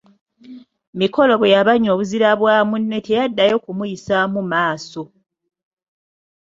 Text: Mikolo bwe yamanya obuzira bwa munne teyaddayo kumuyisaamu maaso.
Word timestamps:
Mikolo 0.99 1.33
bwe 1.37 1.53
yamanya 1.55 1.89
obuzira 1.93 2.29
bwa 2.39 2.57
munne 2.69 2.97
teyaddayo 3.05 3.55
kumuyisaamu 3.63 4.41
maaso. 4.51 5.03